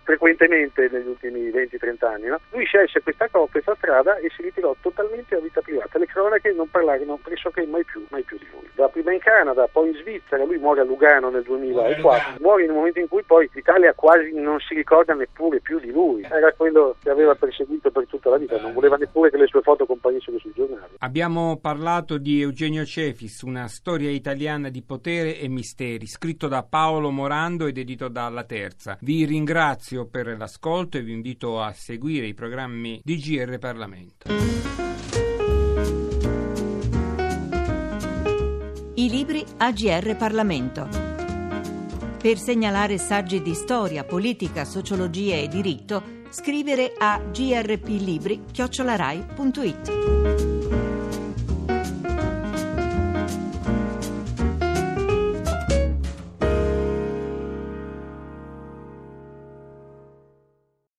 frequentemente 0.03 0.89
negli 0.91 1.08
ultimi 1.08 1.50
20-30 1.50 2.05
anni. 2.05 2.27
No? 2.27 2.39
Lui 2.51 2.65
scelse 2.65 3.01
questa, 3.01 3.27
questa, 3.29 3.75
strada 3.75 4.17
e 4.17 4.29
si 4.36 4.41
ritirò 4.41 4.75
totalmente 4.81 5.36
a 5.36 5.39
vita 5.39 5.62
privata. 5.62 5.98
Le 5.98 6.05
cronache 6.05 6.51
non 6.53 6.70
parlarono 6.70 7.20
pressoché 7.22 7.65
mai 7.65 7.84
più, 7.84 8.05
mai 8.10 8.24
più 8.24 8.38
di 8.38 8.48
lui. 8.51 8.70
Da 8.74 8.88
prima 8.88 9.13
in 9.13 9.20
Canada, 9.20 9.67
poi 9.72 9.89
in 9.89 9.96
Svizzera, 9.96 10.43
lui 10.43 10.58
muore 10.58 10.81
a 10.81 10.84
Lugano 10.84 11.29
nel 11.29 11.43
2004, 11.43 12.38
muore 12.39 12.63
in 12.63 12.70
un 12.72 12.77
momento 12.77 13.00
in 13.00 13.08
cui 13.08 13.24
poi 13.24 13.50
l'Italia 13.53 13.93
quasi 13.93 14.31
non 14.34 14.60
si 14.60 14.74
ricorda 14.74 15.13
neppure 15.13 15.60
più 15.60 15.79
di 15.79 15.91
lui. 15.91 16.24
Era 16.24 16.51
quello 16.53 16.96
che 17.01 17.10
aveva 17.10 17.36
perseguito 17.36 17.91
per 17.91 18.08
tutta 18.08 18.29
la 18.29 18.38
vita, 18.38 18.60
non 18.60 18.74
voleva 18.74 18.96
neppure 18.96 19.29
che 19.29 19.38
le 19.38 19.48
sue 19.48 19.62
foto 19.62 19.86
comparissero 19.86 20.39
sui 20.39 20.51
giornali. 20.55 20.96
Abbiamo 21.00 21.58
parlato 21.58 22.17
di 22.17 22.41
Eugenio 22.41 22.86
Cefis, 22.86 23.41
una 23.41 23.67
storia 23.67 24.10
italiana 24.10 24.70
di 24.70 24.81
potere 24.81 25.38
e 25.39 25.48
misteri, 25.48 26.08
scritto 26.08 26.48
da 26.48 26.63
Paolo 26.63 27.12
Morando 27.12 27.67
ed 27.67 27.77
edito 27.77 28.08
dalla 28.08 28.43
Terza. 28.43 28.98
Vi 29.01 29.25
ringrazio 29.25 29.91
ringrazio 29.92 30.06
per 30.06 30.38
l'ascolto 30.38 30.98
e 30.98 31.02
vi 31.02 31.12
invito 31.12 31.62
a 31.62 31.74
seguire 31.74 32.26
i 32.28 32.34
programmi 32.34 33.02
di 33.04 33.18
GR 33.18 33.58
Parlamento. 33.58 34.30
I 38.94 39.10
libri 39.10 39.44
AGR 39.58 40.16
Parlamento. 40.16 40.88
Per 42.22 42.38
segnalare 42.38 42.98
saggi 43.00 43.42
di 43.42 43.54
storia, 43.54 44.04
politica, 44.04 44.64
sociologia 44.64 45.36
e 45.36 45.48
diritto, 45.48 46.20
scrivere 46.30 46.94
a 46.98 47.20
grplibri.it. 47.20 48.52